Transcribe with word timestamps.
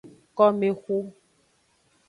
Komexu. 0.37 0.97